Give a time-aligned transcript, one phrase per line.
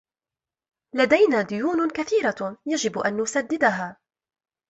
[0.95, 3.97] ليدنا ديون كثيرة يجب أن نسدّدها.